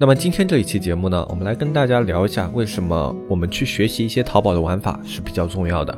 [0.00, 5.94] 那么今天这一期节目呢，我们来跟大家聊一下，为什么我们去学习一些淘宝的玩法是比较重要的。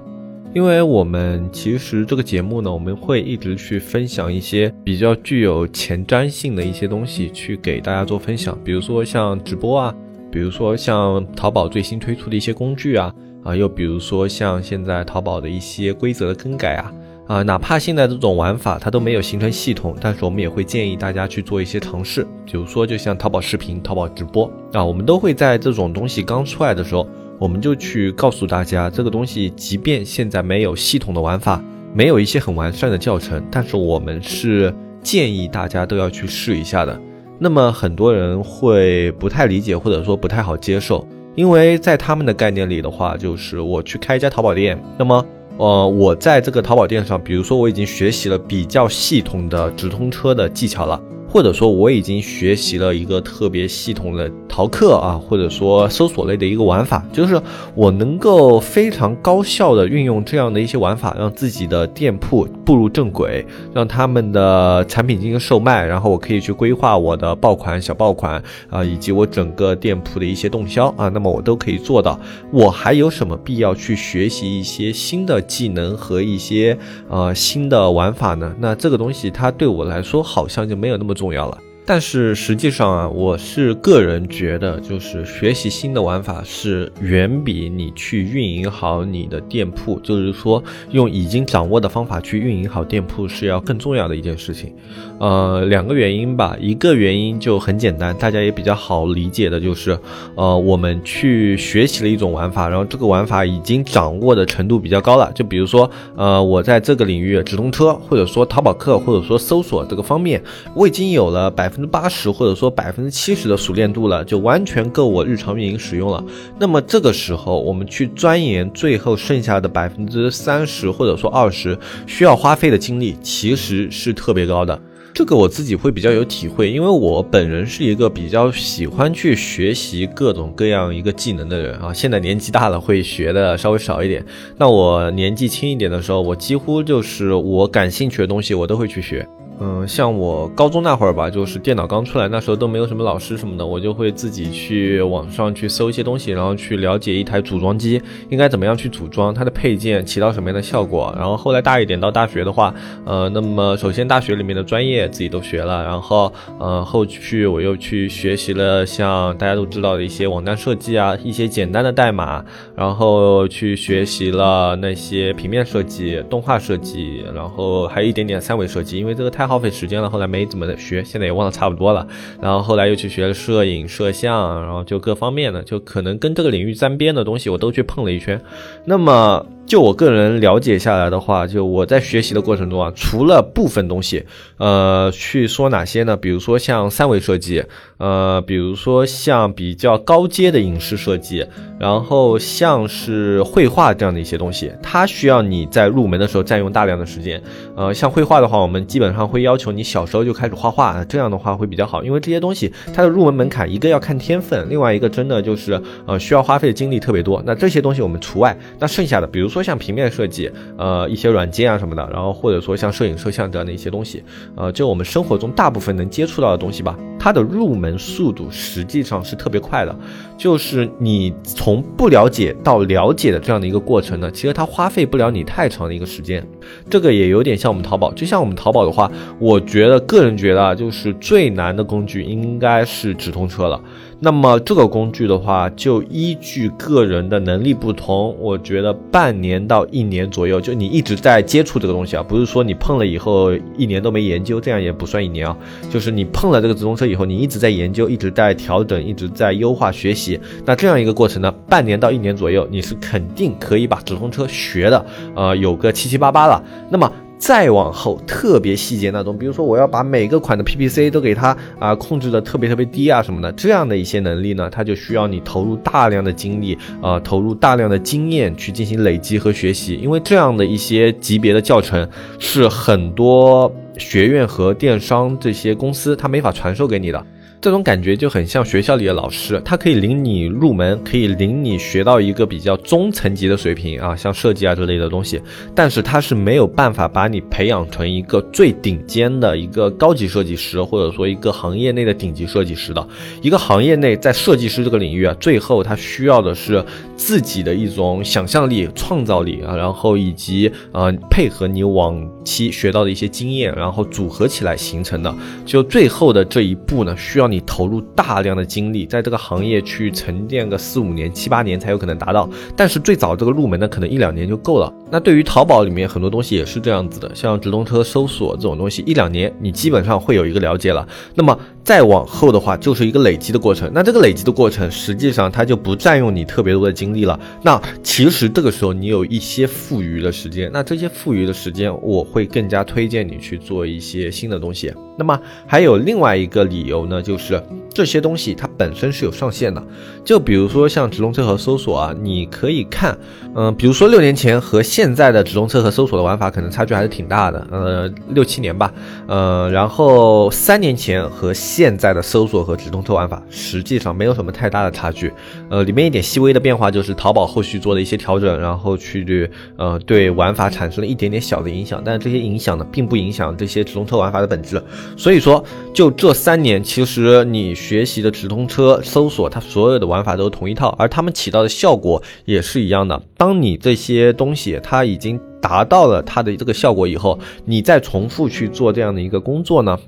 [0.52, 8.58] 因为我们其实这个节目呢，我们会一直去分享一些比较具有前瞻性的一些东西，去给大家做分享。
[8.64, 9.94] 比如说像直播啊，
[10.32, 13.14] 比如说像淘宝最新推出的一些工具啊，
[13.44, 16.92] 啊，又比如说像现在淘宝的一些规则的更改啊。
[17.28, 22.26] 啊，哪怕现在这种玩法它都没有形成系统，但是我们也会建议大家去做一些尝试。
[22.44, 27.06] 比如说，就像淘宝视频、淘宝直播啊，我们都会在这种东西刚出来的时候，
[27.38, 31.62] 我们就去告诉大家，这个东西即便现在没有系统的玩法，
[31.94, 37.00] 没有一些很完善的教程，但是我们是建议大家都要去试一下的。
[37.38, 41.06] 那么很多人会不太理解，或者说不太好接受，
[41.36, 45.24] 因为在他们的概念里的话，就是我去开一家淘宝店，那么。
[45.62, 51.00] 呃，我在这个淘宝店上，比如说我已经学习了比较系统的直通车的技巧了。
[51.32, 57.40] 或者说我已经学习了一个特别系统的淘课啊，或者说搜索类的一个玩法，就是
[57.74, 72.20] 我能够非常高效的运用这样的一些玩法，让自己的店铺步入正轨，让他们的产品进行售卖，然后我可以去规划我的爆款、小爆款啊，以及我整个店铺的一些动销啊，那么我都可以做到。
[72.50, 76.76] 我还有什么必要去学习一些新的技能和一些
[77.08, 78.54] 呃新的玩法呢？
[78.58, 81.21] 那这个东西它对我来说好像就没有那么重。
[81.22, 81.71] 重要了。
[81.84, 94.72] 但是实际上啊，我是个人觉得，就是学习新的玩法是远比你去运营好你的店铺，就是说用已经掌握的方法去运营好店铺是要更重要的一件事情。
[95.18, 99.98] 呃，两个原因吧，一个原因就很简单，大家也比较好理解的，就是
[100.36, 105.32] 呃，我们去学习了一种玩法，然后这个玩法已经掌握的程度比较高了。
[105.34, 110.40] 就比如说，呃，我在这个领域直通车，或者说淘宝客，或者说搜索这个方面，
[110.76, 111.71] 我已经有了百。
[111.72, 116.22] 分之八十或者说百分之七十的熟练度了，就完全够我日常运营使用了。
[116.58, 124.80] 那么这个时候，我们去钻研最后剩下的百分之三十或者说二十，需要花费的精力其实是特别高的。
[125.14, 131.92] 这个我自己会比较有体会，因为我本人是一个比较喜欢去学习各种各样一个技能的人啊。
[131.92, 134.24] 现在年纪大了，会学的稍微少一点。
[134.56, 139.28] 那我年纪轻一点的时候，我几乎就是我感兴趣的东西，我都会去学。
[139.60, 151.14] 嗯，像我高中那会儿吧，就是电脑刚出来，那时候都没有什么老师什么的，我就会自己去网上去搜一些东西，然后去了解一台组装机应该怎么样去组装，它的配件起到什么样的效果。
[151.16, 152.74] 然后后来大一点到大学的话，
[153.04, 162.44] 呃，那么首先大学里面的专业自己都学了，然后呃后续我又去学习了像大家都知道的一些网站设计啊，一些简单的代码，
[162.74, 169.52] 然后去学习了那些平面设计、动画设计，然后还有一点点三维设计，因为这个太太。
[169.52, 172.06] 耗费时间了，后来没怎么学，现在也忘得差不多了。
[172.40, 178.40] 然后后来又去学了摄影、摄像，然后就各方面的，就可能跟这个领域沾边的东西，我都去碰了一圈。
[178.86, 179.44] 那么。
[179.72, 184.22] 就我个人了解下来的话，就我在学习的过程中啊，除了部分东西，
[184.58, 186.14] 呃，去说哪些呢？
[186.14, 187.64] 比如说像三维设计，
[187.96, 191.46] 呃，比如说像比较高阶的影视设计，
[191.80, 197.42] 然后像是绘画这样的一些东西，它需要你在入门的时候占用大量的时间。
[197.74, 207.42] 呃，像绘画的话，我们基本上会要求你小时候就开始画画，这样的话会比较好，因为这些东西它的入门门槛，一个要看天分，另外一个真的就是呃需要花费的精力特别多。
[207.46, 209.61] 那这些东西我们除外，那剩下的，比如说。
[209.62, 214.22] 像平面设计，呃，一些软件啊什么的，然后或者说像摄影、摄像这样的一些东西，
[214.56, 219.94] 呃，就我们生活中大部分能接触到的东西吧，它的入门速度实际上是特别快的。
[220.36, 226.44] 就是你从不了解到了解的这样的一个过程呢，其实它花费不了你太长的一个时间。
[226.90, 233.80] 这个也有点像我们淘宝，就像我们淘宝的话，我觉得个人觉得啊，就是最难的工具应该是直通车了。
[234.24, 245.56] 那么这个工具的话，就依据个人的能力不同，我觉得半年到一年左右，就你一直在接触这个东西啊，不是说你碰了以后一年都没研究，这样也不算一年啊。
[245.90, 250.38] 就是你碰了这个直通车以后，你一直在研究，一直在调整，一直在优化学习。
[250.64, 255.04] 那这样一个过程呢，半年到一年左右，你是肯定可以把直通车学的，
[255.34, 256.62] 呃，有个七七八八了。
[256.88, 257.10] 那么。
[257.42, 272.08] 再往后特别细节那种，比如说我要把每个款的 PPC 都给它啊控制的特别特别低啊什么的，这样的一些能力呢，它就需要你投入大量的精力啊，投入大量的经验去进行累积和学习，因为这样的一些级别的教程
[272.38, 277.26] 是很多学院和电商这些公司它没法传授给你的。
[277.62, 285.40] 这种感觉就很像学校里的老师，他可以领你入门，可以领你学到一个比较中层级的水平啊，像设计啊之类的东西。
[285.72, 293.08] 但是他是没有办法把你培养成一个最顶尖的一个高级设计师，或者说一个行业内的顶级设计师的。
[293.40, 296.84] 一个行业内在设计师这个领域啊，最后他需要的是
[297.16, 305.32] 自己的一种想象力、创造力啊，然后以及呃配合你往期学到的一些经验，然后组合起来形成的。
[305.64, 307.51] 就最后的这一步呢，需要。
[307.52, 314.92] 你投入大量的精力，在这个行业去沉淀个四五年、七八年才有可能达到，但是最早这个入门呢，可能一两年就够了。
[315.10, 321.06] 那对于淘宝里面很多东西也是这样子的，像直通车搜索这种东西，一两年你基本上会有一个了解了。
[321.34, 323.90] 那么再往后的话，就是一个累积的过程。
[323.92, 327.38] 那这个累积的过程，实际上它就不占用你特别多的精力了。
[327.62, 334.92] 那其实这个时候你有一些富余的时间，那这些富余的时间，我会更加推荐你去做一些新的东西。
[335.18, 337.62] 那么还有另外一个理由呢，就是
[337.92, 339.84] 这些东西它本身是有上限的。
[340.24, 343.16] 就比如说像直通车和搜索啊，你可以看，
[343.54, 348.92] 嗯，比如说六年前和现在的直通车和搜索的玩法可能差距还是挺大的，呃，六七年吧，
[349.26, 355.32] 呃，然后三年前和现在的搜索和直通车玩法实际上没有什么太大的差距，
[355.70, 364.82] 呃，里面一点细微的变化就是淘宝后续做的一些调整，然后去呃对玩法产生了一点点小的影响，但是这些影响呢并不影响这些直通车玩法的本质，
[365.16, 365.64] 所以说
[365.94, 373.22] 就这三年，其实你学习的直通车搜索它所有的玩法都是同一套，而它们起到的效果也是一样的。
[373.38, 379.98] 当你这些东西它已经达到了它的这个效果以后，你再重复去做这样的一个工作呢？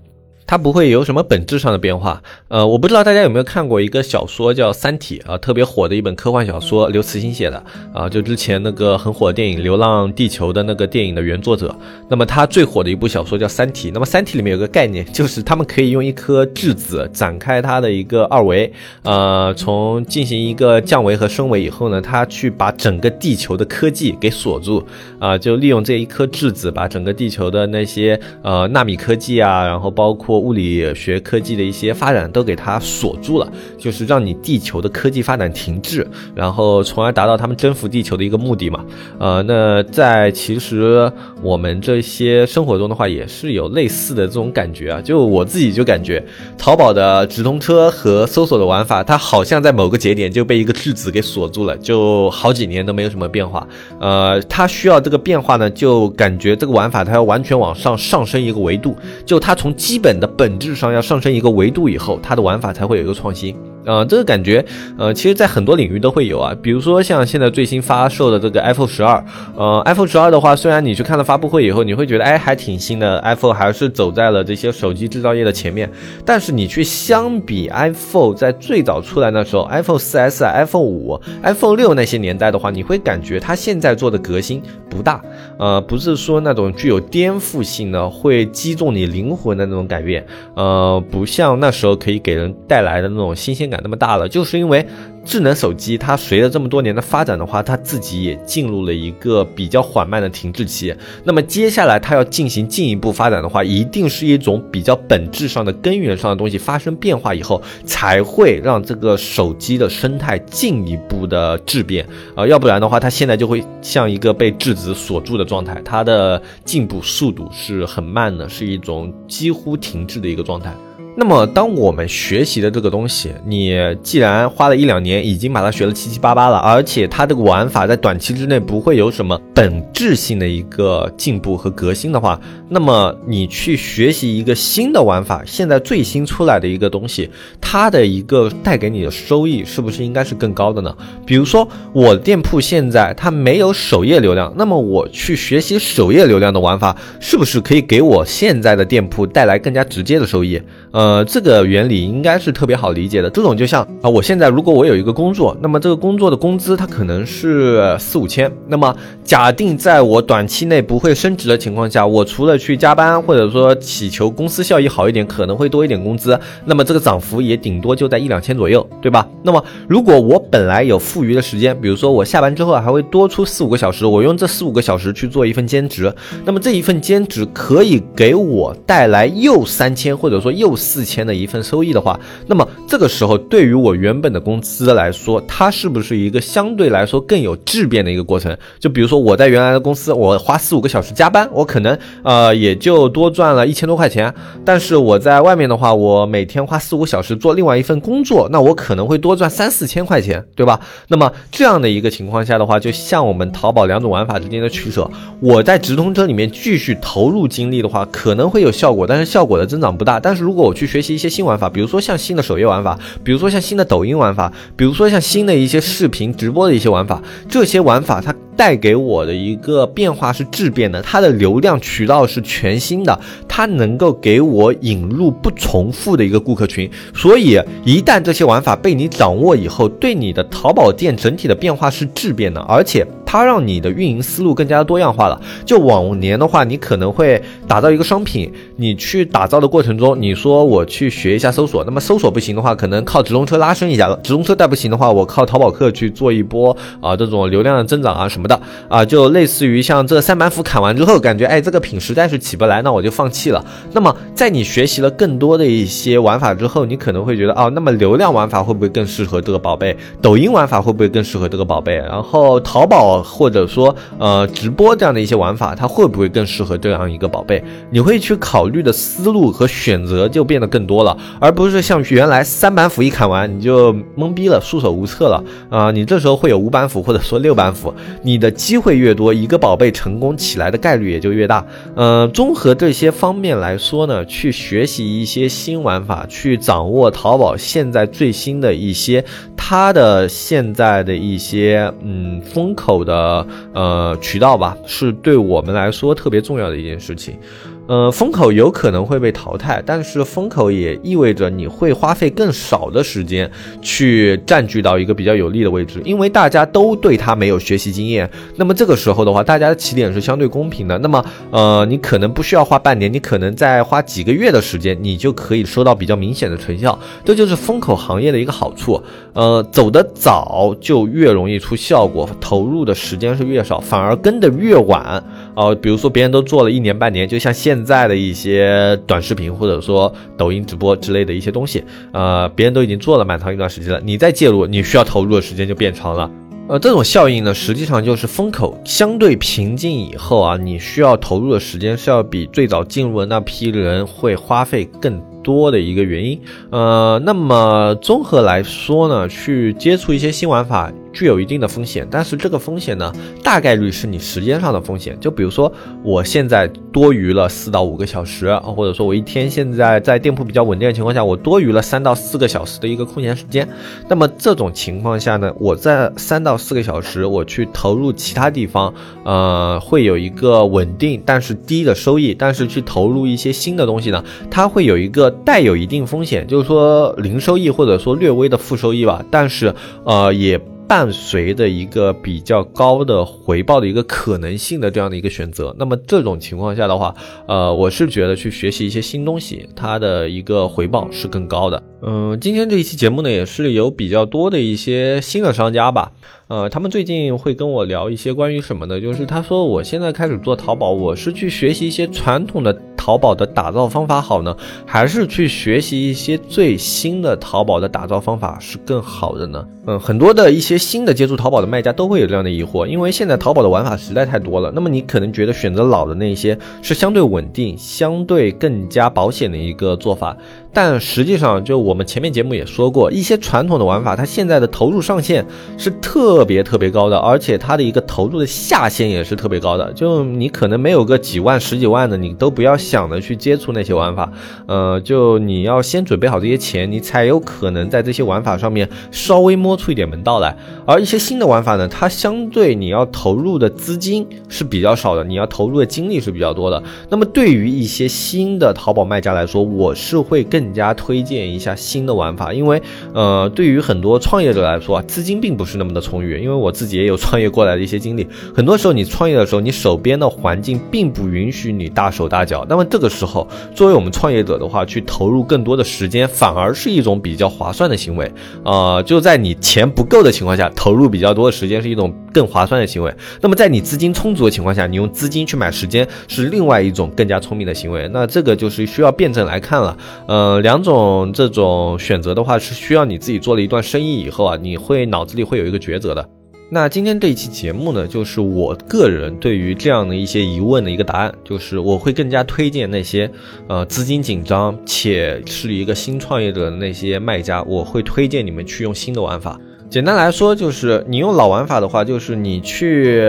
[0.47, 7.65] 它不会有什么本质上的变化，呃，我不知道大家有没有看过一个小说叫《三体》啊，特别火的一本科幻小说，刘慈欣写的
[7.95, 11.75] 啊，就之前那个很火的电影《流浪地球》的那个电影的原作者。
[12.09, 18.71] 那么他最火的一部小说叫《三体》，那么《三体》里面有个概念，就是他们可以用一颗质子展开它的一个二维，
[19.03, 24.85] 呃，从进行一个降维和升维以后呢，它去把整个地球的科技给锁住，
[25.19, 38.85] 啊，就利用这一颗质子把整个地球的那些呃纳米科技啊，然后包括物理学科技的一些发展都给它锁住了，就是让你地球的科技发展停滞，然后从而达到他们征服地球的一个目的嘛。
[39.19, 41.11] 呃，那在其实
[41.43, 45.01] 我们这些生活中的话，也是有类似的这种感觉啊。
[45.01, 46.23] 就我自己就感觉，
[46.57, 53.67] 淘宝的直通车和搜索的玩法，它好像在某个节点就被一个质子给锁住了，就好几年都没有什么变化。
[54.01, 63.57] 呃，它需要这个变化呢，就感觉这个玩法它要完全往上上升一个维度，就它从基本本质上要上升一个维度以后，它的玩法才会有一个创新。
[63.85, 64.65] 呃，这个感觉，
[64.97, 66.55] 呃，其实，在很多领域都会有啊。
[66.63, 69.23] 比如说，像现在最新发售的这个 iPhone 十二，
[69.57, 75.91] 呃，iPhone 十二的话，虽然你去看了发布会以后，你会觉得，哎，还挺新的，iPhone 还是走在了这些手机制造业的前面。
[76.25, 85.23] 但是你去相比 iPhone 在最早出来那时候，iPhone 四 S、iPhone 五、iPhone 六那些年代的话，你会感觉它现在做的革新不大，
[85.59, 93.74] 呃，不是说那种具有颠覆性的、会击中你灵魂的那种改变，呃，不像那时候可以给人带来的那种新鲜感。
[93.83, 94.87] 那么大了，就是因为
[95.25, 100.95] 智能手机它随着这么多年的发展的话，它自己也进入了一个比较缓慢的停滞期。
[101.25, 120.75] 那么接下来它要进行进一步发展的话，一定是一种比较本质上的根源上的东西发生变化以后，才会让这个手机的生态进一步的质变啊，要不然的话，它现在就会像一个被质子锁住的状态，它的进步速度是很慢的，是一种几乎停滞的一个状态。
[121.17, 137.31] 那么，当我们学习的这个东西，你既然花了一两年，已经把它学了七七八八了，而且它这个玩法在短期之内不会有什么本质性的一个进步和革新的话，那么你去学习一个新的玩法，现在最新出来的一个东西，
[137.61, 140.93] 它的一个带给你的收益是不是应该是更高的呢？
[141.25, 150.61] 比如说，我店铺现在它没有首页流量，那么我去学习首页流量的玩法，是不是可以给我现在的店铺带来更加直接的收益？
[150.91, 151.04] 呃。
[151.05, 153.29] 呃，这个原理应该是特别好理解的。
[153.29, 169.29] 这种就像啊，我现在如果我有一个工作，那么这个工作的工资它可能是四五千，那么假定在我短期内不会升职的情况下，我除了去加班或者说祈求公司效益好一点，可能会多一点工资，那么这个涨幅也顶多就在一两千左右，对吧？
[169.43, 176.11] 那么如果我本来有富余的时间，比如说我下班之后还会多出四五个小时，我用这四五个小时去做一份兼职，
[176.47, 188.57] 那么这一份兼职可以给我带来又三千或者说又四千的一份收益的话，那么这个时候对于我原本的工资来说，它是不是一个相对来说更有质变的一个过程？
[188.79, 194.33] 就比如说我在原来的公司，我花四五个小时加班，我可能呃也就多赚了一千多块钱，
[194.65, 200.79] 但是我在外面的话，我每天花四五个小时做另外一份工作，那我可能会多赚三四千块钱，对吧？
[201.09, 205.11] 那么这样的一个情况下的话，就像我们淘宝两种玩法之间的取舍，
[205.41, 210.21] 我在直通车里面继续投入精力的话，可能会有效果，但是效果的增长不大。
[210.21, 218.35] 但是如果我去学习一些新玩法，比如说像新的首页玩法，比如说像新的抖音玩法，比如说像新的一些视频直播的一些玩法，这些玩法它。
[218.57, 226.89] 带给我的一个变化是质变的，它的流量渠道是全新的，它能够给我引入不重复的一个顾客群。
[227.13, 235.41] 所以一旦这些玩法被你掌握以后，对你的淘宝店整体的变化是质变的，而且它让你的运营思路更加的多样化了。
[235.67, 248.47] 就往年的话，你可能会打造一个商品，你去打造的过程中，你说我去学一下搜索，那么搜索不行的话，可能靠直通车拉升一下；直通车带不行的话，我靠淘宝客去做一波啊这种流量的增长啊什么。
[248.47, 253.65] 的啊，就类似于像这三板斧砍完之后，感觉哎，这个品实在是起不来，那我就放弃了。
[253.93, 259.97] 那么在你学习了更多的一些玩法之后，你可能会觉得哦，那么流量玩法会不会更适合这个宝贝？
[260.23, 261.95] 抖音玩法会不会更适合这个宝贝？
[261.97, 267.61] 然后淘宝或者说呃直播这样的一些玩法，它会不会更适合这样一个宝贝？
[267.91, 275.91] 你会去考虑的思路和选择就变得更多了，而不是像原来三板斧一砍完你就懵逼了，束手无策了啊！
[275.91, 278.45] 你这时候会有五板斧或者说六板斧，你。
[278.45, 281.65] 的机会越多，一个宝贝成功起来的概率也就越大。
[281.95, 289.25] 嗯，综合这些方面来说呢，去学习一些新玩法，去掌握淘宝现在最新的一些
[289.67, 297.39] 它的现在的一些嗯风口的呃渠道吧，是对我们来说特别重要的一件事情。
[297.87, 303.51] 呃，风口有可能会被淘汰，但是风口也意味着你会花费更少的时间
[303.83, 308.29] 去占据到一个比较有利的位置，因为大家都对它没有学习经验。
[308.57, 310.97] 那么这个时候的话，大家的起点是相对公平的。
[310.99, 316.99] 那么，呃，你可能不需要花半年，你可能在花几个月的时间，你就可以收到比较明显的成效。
[317.23, 318.99] 这就是风口行业的一个好处。
[319.35, 325.23] 呃，走得早就越容易出效果，投入的时间是越少，反而跟得越晚。
[325.55, 336.31] 哦，比如说别人都做了一年半年，就像现在的一些短视频或者说抖音直播之类的一些东西，呃，别人都已经做了蛮长一段时间了，你再介入，你需要投入的时间就变长了。
[336.67, 345.23] 呃，这种效应呢，实际上就是风口相对平静以后啊，你需要投入的时间是要比最早进入的那批人会花费更。
[345.45, 355.17] 多的一个原因，呃，那么综合来说呢，去接触一些新玩法具有一定的风险，但是这个风险呢，大概率是你时间上的风险。
[355.21, 363.69] 就比如说，我现在多余了四到五个小时，或者说我一天现在在店铺比较稳定的情况下，我多余了三到四个小时的一个空闲时间。
[364.09, 368.93] 那么这种情况下呢，我在三到四个小时我去投入其他地方，
[369.25, 375.31] 呃，会有一个稳定但是低的收益，但是去投入一些新的东西呢，它会有一个。
[375.45, 385.75] 带有一定风险，就是说零收益或者说略微的负收益吧，但是呃也伴随的一个比较高的回报的一个可能性的这样的一个选择。
[385.79, 387.15] 那么这种情况下的话，
[387.47, 391.83] 呃我是觉得去学习一些新东西，它的一个回报是更高的。
[392.07, 396.13] 嗯，今天这一期节目呢，也是有比较多的一些新的商家吧。
[396.49, 409.67] 呃，他们最近会跟我聊一些关于什么的，就是他说我现在开始做淘宝，我是去学习一些传统的淘宝的打造方法好呢，还是去学习一些最新的淘宝的打造方法是更好的呢？
[409.87, 414.71] 嗯，很多的一些新的接触淘宝的卖家都会有这样的疑惑，因为现在淘宝的玩法实在太多了。
[414.75, 420.37] 那么你可能觉得选择老的那些是相对稳定、相对更加保险的一个做法。
[420.75, 425.47] 但实际上，就我们前面节目也说过，一些传统的玩法，它现在的投入上限
[425.79, 429.93] 是特别特别高的，而且它的一个投入的下限也是特别高的。
[429.93, 434.33] 就你可能没有个几万、十几万的，你都不要想着去接触那些玩法。
[434.67, 440.57] 呃，就你要先准备好这些钱，你才有可能在这些玩法上面稍微摸出一点门道来。
[440.85, 446.83] 而一些新的玩法呢，它相对你要投入的资金是比较少的，你要投入的精力是比较多的。
[447.09, 450.64] 那么对于一些新的淘宝卖家来说，我是会更。
[450.65, 452.81] 更加推荐一下新的玩法，因为
[453.13, 468.33] 呃，对于很多创业者来说啊，资金并不是那么的充裕，因为我自己也有创业过来的一些经历，很多时候你创业的时候，你手边的环境并不允许你大手大脚，那么这个时候，作为我们创业者的话，去投入更多的时间，反而是一种比较划算的行为，
[468.65, 479.95] 呃，就在你钱不够的情况下，投入比较多的时间是一种更划算的行为，那么在你资金充足的情况下，你用资金去买时间是另外一种更加聪明的行为，那这个就是需要辩证来看了。
[480.27, 486.29] 嗯呃，两种这种选择的话，是需要你自己做了一段生意以后啊，你会脑子里会有一个抉择的。
[486.71, 493.29] 那今天这一期节目呢，就是我个人对于这样的一些疑问的一个答案，就是我会更加推荐那些
[493.67, 499.61] 呃资金紧张且是一个新创业者的那些卖家，我会推荐你们去用新的玩法。
[499.91, 503.21] 简单来说，就是你用老玩法的话，就是你去。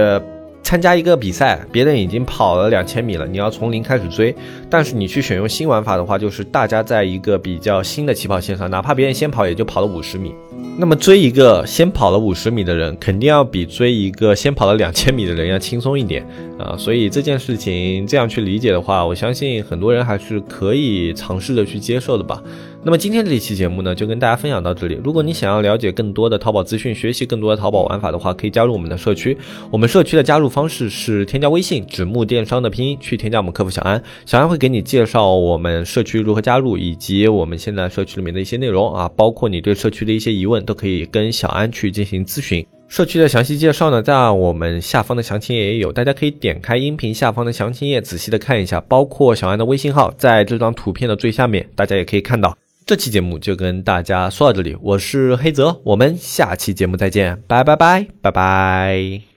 [0.76, 4.36] 参加一个比赛，别人已经跑了两千米了，你要从零开始追。
[4.70, 10.36] 但是你去选用新玩法的话，就是大家在一个比较新的起跑线上，哪怕别人先跑，也就跑了五十米。
[10.78, 16.28] 那么追一个先跑了五十米的人，肯定要比追一个先跑了两千米的人要轻松一点
[16.60, 16.76] 啊。
[16.78, 22.44] 所以这件事情这样去理解的话，我相信很多人还是可以尝试着去接受的吧。
[22.86, 24.96] 那么今天这一期节目呢，就跟大家分享到这里。
[25.04, 29.36] 如果你想要了解更多的淘宝资讯，学习更多的淘宝玩法的话，可以加入我们的社区。
[29.72, 42.64] 我们社区的加入方式是添加微信“纸木电商”的拼音去添加我们客服小安，小安会给你介绍我们社区如何加入，以及我们现在社区里面的一些内容啊，包括你对社区的一些疑问，都可以跟小安去进行咨询。
[42.88, 52.56] 社区的详细介绍呢，在我们下方的详情页也有，大家可以点开音频下方的详情页仔细的看一下，包括小安的微信号，在这张图片的最下面，大家也可以看到。
[52.86, 59.35] 这期节目就跟大家说到这里，我是黑泽，我们下期节目再见，拜拜拜拜拜。